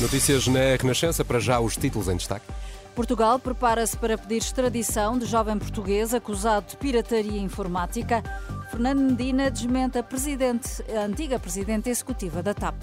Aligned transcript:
Notícias 0.00 0.46
na 0.46 0.76
Renascença, 0.80 1.22
para 1.22 1.38
já 1.38 1.60
os 1.60 1.76
títulos 1.76 2.08
em 2.08 2.16
destaque. 2.16 2.46
Portugal 2.94 3.38
prepara-se 3.38 3.96
para 3.96 4.16
pedir 4.16 4.38
extradição 4.38 5.18
de 5.18 5.26
jovem 5.26 5.58
português 5.58 6.14
acusado 6.14 6.66
de 6.70 6.76
pirataria 6.76 7.40
informática. 7.40 8.22
Fernando 8.70 9.00
Medina 9.00 9.50
desmente 9.50 9.98
a, 9.98 10.02
presidente, 10.02 10.82
a 10.96 11.04
antiga 11.04 11.38
presidente 11.38 11.90
executiva 11.90 12.42
da 12.42 12.54
TAP. 12.54 12.76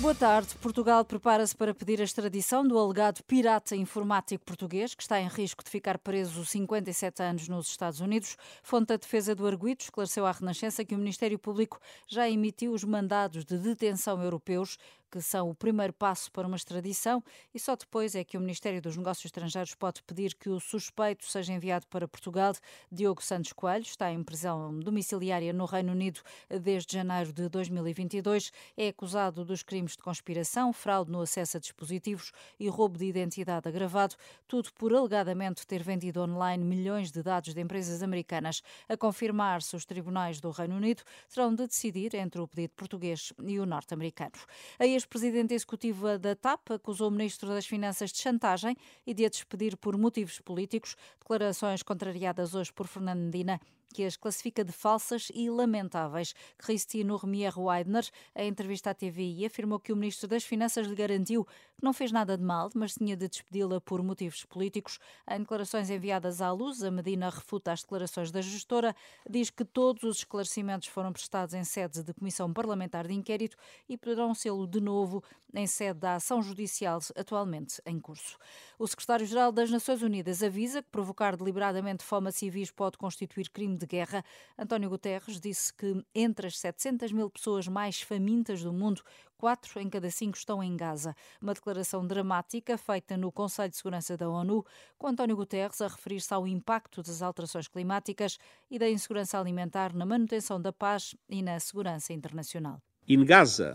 Boa 0.00 0.14
tarde. 0.14 0.54
Portugal 0.60 1.04
prepara-se 1.04 1.56
para 1.56 1.74
pedir 1.74 2.00
a 2.00 2.04
extradição 2.04 2.64
do 2.64 2.78
alegado 2.78 3.20
pirata 3.24 3.74
informático 3.74 4.44
português, 4.44 4.94
que 4.94 5.02
está 5.02 5.20
em 5.20 5.26
risco 5.26 5.64
de 5.64 5.68
ficar 5.68 5.98
preso 5.98 6.46
57 6.46 7.20
anos 7.20 7.48
nos 7.48 7.66
Estados 7.66 7.98
Unidos. 7.98 8.36
Fonte 8.62 8.86
da 8.86 8.96
defesa 8.96 9.34
do 9.34 9.44
arguito 9.44 9.80
esclareceu 9.80 10.24
à 10.24 10.30
Renascença 10.30 10.84
que 10.84 10.94
o 10.94 10.98
Ministério 10.98 11.36
Público 11.36 11.80
já 12.06 12.30
emitiu 12.30 12.74
os 12.74 12.84
mandados 12.84 13.44
de 13.44 13.58
detenção 13.58 14.22
europeus 14.22 14.78
que 15.10 15.20
são 15.20 15.50
o 15.50 15.54
primeiro 15.54 15.92
passo 15.92 16.30
para 16.30 16.46
uma 16.46 16.56
extradição, 16.56 17.22
e 17.54 17.58
só 17.58 17.74
depois 17.74 18.14
é 18.14 18.24
que 18.24 18.36
o 18.36 18.40
Ministério 18.40 18.80
dos 18.80 18.96
Negócios 18.96 19.26
Estrangeiros 19.26 19.74
pode 19.74 20.02
pedir 20.02 20.34
que 20.34 20.48
o 20.48 20.60
suspeito 20.60 21.24
seja 21.26 21.52
enviado 21.52 21.86
para 21.86 22.06
Portugal. 22.06 22.52
Diogo 22.90 23.22
Santos 23.22 23.52
Coelho 23.52 23.82
está 23.82 24.10
em 24.10 24.22
prisão 24.22 24.78
domiciliária 24.78 25.52
no 25.52 25.64
Reino 25.64 25.92
Unido 25.92 26.20
desde 26.60 26.94
janeiro 26.94 27.32
de 27.32 27.48
2022. 27.48 28.52
É 28.76 28.88
acusado 28.88 29.44
dos 29.44 29.62
crimes 29.62 29.92
de 29.92 30.02
conspiração, 30.02 30.72
fraude 30.72 31.10
no 31.10 31.20
acesso 31.20 31.56
a 31.56 31.60
dispositivos 31.60 32.32
e 32.58 32.68
roubo 32.68 32.98
de 32.98 33.06
identidade 33.06 33.68
agravado, 33.68 34.14
tudo 34.46 34.72
por 34.74 34.94
alegadamente 34.94 35.66
ter 35.66 35.82
vendido 35.82 36.20
online 36.20 36.64
milhões 36.64 37.10
de 37.10 37.22
dados 37.22 37.54
de 37.54 37.60
empresas 37.60 38.02
americanas. 38.02 38.62
A 38.88 38.96
confirmar-se, 38.96 39.74
os 39.76 39.84
tribunais 39.84 40.40
do 40.40 40.50
Reino 40.50 40.76
Unido 40.76 41.02
terão 41.32 41.54
de 41.54 41.66
decidir 41.66 42.14
entre 42.14 42.40
o 42.40 42.48
pedido 42.48 42.72
português 42.74 43.32
e 43.42 43.58
o 43.58 43.66
norte-americano. 43.66 44.32
A 44.78 44.86
ex-presidente 44.98 45.54
executiva 45.54 46.18
da 46.18 46.34
TAP 46.34 46.72
acusou 46.72 47.08
o 47.08 47.10
ministro 47.10 47.48
das 47.48 47.66
Finanças 47.66 48.10
de 48.10 48.18
chantagem 48.18 48.76
e 49.06 49.14
de 49.14 49.24
a 49.24 49.28
despedir 49.28 49.76
por 49.76 49.96
motivos 49.96 50.40
políticos. 50.40 50.96
Declarações 51.20 51.82
contrariadas 51.84 52.54
hoje 52.54 52.72
por 52.72 52.88
Fernando 52.88 53.20
Medina 53.20 53.60
que 53.92 54.04
as 54.04 54.16
classifica 54.16 54.64
de 54.64 54.72
falsas 54.72 55.28
e 55.34 55.48
lamentáveis. 55.50 56.34
Cristino 56.56 57.16
Remier 57.16 57.58
Weidner, 57.58 58.08
em 58.36 58.48
entrevista 58.48 58.90
à 58.90 58.94
TVI, 58.94 59.46
afirmou 59.46 59.80
que 59.80 59.92
o 59.92 59.96
Ministro 59.96 60.28
das 60.28 60.44
Finanças 60.44 60.86
lhe 60.86 60.94
garantiu 60.94 61.44
que 61.44 61.84
não 61.84 61.92
fez 61.92 62.10
nada 62.10 62.36
de 62.36 62.42
mal, 62.42 62.70
mas 62.74 62.94
tinha 62.94 63.16
de 63.16 63.28
despedi-la 63.28 63.80
por 63.80 64.02
motivos 64.02 64.44
políticos. 64.44 64.98
Em 65.30 65.38
declarações 65.38 65.88
enviadas 65.90 66.40
à 66.40 66.50
luz, 66.50 66.82
a 66.82 66.90
Medina 66.90 67.30
refuta 67.30 67.72
as 67.72 67.82
declarações 67.82 68.30
da 68.30 68.40
gestora, 68.40 68.94
diz 69.28 69.48
que 69.48 69.64
todos 69.64 70.02
os 70.02 70.18
esclarecimentos 70.18 70.88
foram 70.88 71.12
prestados 71.12 71.54
em 71.54 71.64
sede 71.64 72.02
de 72.02 72.12
Comissão 72.12 72.52
Parlamentar 72.52 73.06
de 73.06 73.14
Inquérito 73.14 73.56
e 73.88 73.96
poderão 73.96 74.34
sê-lo 74.34 74.66
de 74.66 74.80
novo 74.80 75.22
em 75.54 75.66
sede 75.66 76.00
da 76.00 76.16
ação 76.16 76.42
judicial 76.42 76.98
atualmente 77.16 77.80
em 77.86 77.98
curso. 77.98 78.36
O 78.78 78.86
secretário-geral 78.86 79.52
das 79.52 79.70
Nações 79.70 80.02
Unidas 80.02 80.42
avisa 80.42 80.82
que 80.82 80.88
provocar 80.90 81.36
deliberadamente 81.36 82.04
fome 82.04 82.28
a 82.28 82.32
civis 82.32 82.70
pode 82.70 82.98
constituir 82.98 83.48
crime 83.50 83.77
de 83.78 83.86
guerra. 83.86 84.24
António 84.58 84.90
Guterres 84.90 85.40
disse 85.40 85.72
que 85.72 86.04
entre 86.14 86.48
as 86.48 86.58
700 86.58 87.12
mil 87.12 87.30
pessoas 87.30 87.66
mais 87.66 88.02
famintas 88.02 88.62
do 88.62 88.72
mundo, 88.72 89.02
quatro 89.38 89.80
em 89.80 89.88
cada 89.88 90.10
cinco 90.10 90.36
estão 90.36 90.62
em 90.62 90.76
Gaza. 90.76 91.14
Uma 91.40 91.54
declaração 91.54 92.06
dramática 92.06 92.76
feita 92.76 93.16
no 93.16 93.32
Conselho 93.32 93.70
de 93.70 93.76
Segurança 93.76 94.16
da 94.16 94.28
ONU, 94.28 94.66
com 94.98 95.06
António 95.06 95.36
Guterres 95.36 95.80
a 95.80 95.88
referir-se 95.88 96.34
ao 96.34 96.46
impacto 96.46 97.02
das 97.02 97.22
alterações 97.22 97.68
climáticas 97.68 98.38
e 98.70 98.78
da 98.78 98.90
insegurança 98.90 99.38
alimentar 99.38 99.94
na 99.94 100.04
manutenção 100.04 100.60
da 100.60 100.72
paz 100.72 101.14
e 101.28 101.40
na 101.40 101.58
segurança 101.60 102.12
internacional. 102.12 102.82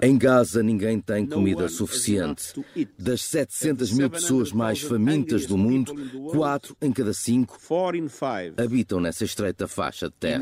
Em 0.02 0.18
Gaza, 0.18 0.62
ninguém 0.62 1.00
tem 1.00 1.26
comida 1.26 1.68
suficiente. 1.68 2.54
Das 2.98 3.22
700 3.24 3.92
mil 3.92 4.10
pessoas 4.10 4.52
mais 4.52 4.82
famintas 4.82 5.46
do 5.46 5.58
mundo, 5.58 5.94
quatro 6.32 6.78
em 6.82 6.92
cada 6.92 7.14
cinco 7.14 7.60
habitam 8.58 9.00
nessa 9.00 9.24
estreita 9.26 9.68
faixa 9.68 10.08
de 10.08 10.16
terra. 10.16 10.40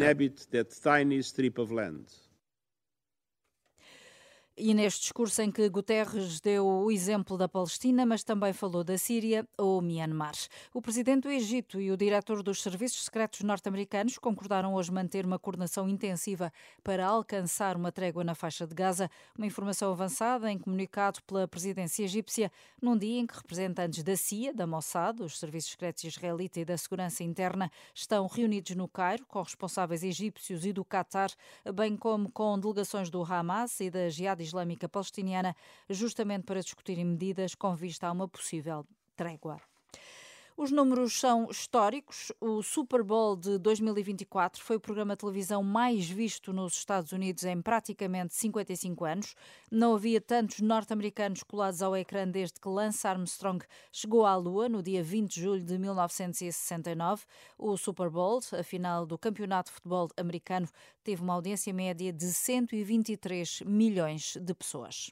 E 4.57 4.73
neste 4.73 4.99
discurso 5.03 5.41
em 5.41 5.49
que 5.49 5.69
Guterres 5.69 6.41
deu 6.41 6.67
o 6.67 6.91
exemplo 6.91 7.37
da 7.37 7.47
Palestina, 7.47 8.05
mas 8.05 8.21
também 8.21 8.51
falou 8.51 8.83
da 8.83 8.97
Síria 8.97 9.47
ou 9.57 9.81
Myanmar. 9.81 10.33
O 10.73 10.81
presidente 10.81 11.23
do 11.23 11.31
Egito 11.31 11.79
e 11.79 11.89
o 11.89 11.95
diretor 11.95 12.43
dos 12.43 12.61
serviços 12.61 13.05
secretos 13.05 13.41
norte-americanos 13.41 14.17
concordaram 14.17 14.73
hoje 14.73 14.91
manter 14.91 15.25
uma 15.25 15.39
coordenação 15.39 15.87
intensiva 15.87 16.51
para 16.83 17.07
alcançar 17.07 17.77
uma 17.77 17.93
trégua 17.93 18.25
na 18.25 18.35
faixa 18.35 18.67
de 18.67 18.75
Gaza, 18.75 19.09
uma 19.37 19.47
informação 19.47 19.89
avançada 19.93 20.51
em 20.51 20.59
comunicado 20.59 21.21
pela 21.23 21.47
presidência 21.47 22.03
egípcia, 22.03 22.51
num 22.81 22.97
dia 22.97 23.21
em 23.21 23.25
que 23.25 23.37
representantes 23.37 24.03
da 24.03 24.17
CIA, 24.17 24.53
da 24.53 24.67
Mossad, 24.67 25.21
os 25.21 25.39
serviços 25.39 25.71
secretos 25.71 26.03
israelita 26.03 26.59
e 26.59 26.65
da 26.65 26.77
segurança 26.77 27.23
interna 27.23 27.71
estão 27.95 28.27
reunidos 28.27 28.75
no 28.75 28.89
Cairo 28.89 29.25
com 29.25 29.41
responsáveis 29.41 30.03
egípcios 30.03 30.65
e 30.65 30.73
do 30.73 30.83
Qatar, 30.83 31.31
bem 31.73 31.95
como 31.95 32.29
com 32.29 32.59
delegações 32.59 33.09
do 33.09 33.23
Hamas 33.23 33.79
e 33.79 33.89
da 33.89 34.09
Islâmica 34.41 34.89
Palestiniana, 34.89 35.55
justamente 35.89 36.43
para 36.43 36.61
discutirem 36.61 37.05
medidas 37.05 37.55
com 37.55 37.75
vista 37.75 38.07
a 38.07 38.11
uma 38.11 38.27
possível 38.27 38.85
trégua. 39.15 39.59
Os 40.57 40.69
números 40.69 41.19
são 41.19 41.49
históricos. 41.49 42.31
O 42.39 42.61
Super 42.61 43.03
Bowl 43.03 43.35
de 43.35 43.57
2024 43.57 44.61
foi 44.61 44.75
o 44.75 44.79
programa 44.79 45.15
de 45.15 45.19
televisão 45.19 45.63
mais 45.63 46.09
visto 46.09 46.51
nos 46.51 46.73
Estados 46.73 47.11
Unidos 47.11 47.43
em 47.43 47.61
praticamente 47.61 48.35
55 48.35 49.05
anos. 49.05 49.35
Não 49.71 49.95
havia 49.95 50.19
tantos 50.19 50.59
norte-americanos 50.59 51.43
colados 51.43 51.81
ao 51.81 51.95
ecrã 51.95 52.27
desde 52.27 52.59
que 52.59 52.67
Lance 52.67 53.07
Armstrong 53.07 53.65
chegou 53.91 54.25
à 54.25 54.35
Lua 54.35 54.67
no 54.67 54.83
dia 54.83 55.03
20 55.03 55.33
de 55.33 55.41
julho 55.41 55.63
de 55.63 55.77
1969. 55.77 57.23
O 57.57 57.77
Super 57.77 58.09
Bowl, 58.09 58.39
a 58.51 58.63
final 58.63 59.05
do 59.05 59.17
Campeonato 59.17 59.69
de 59.69 59.75
Futebol 59.75 60.09
Americano, 60.17 60.67
teve 61.03 61.21
uma 61.21 61.33
audiência 61.33 61.73
média 61.73 62.11
de 62.11 62.25
123 62.25 63.61
milhões 63.65 64.35
de 64.35 64.53
pessoas. 64.53 65.11